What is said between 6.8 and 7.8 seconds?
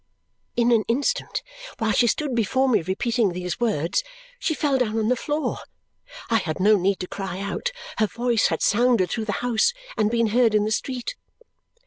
to cry out;